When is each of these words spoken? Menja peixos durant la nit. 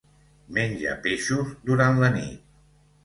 Menja 0.57 0.95
peixos 1.05 1.53
durant 1.71 2.03
la 2.05 2.11
nit. 2.17 2.57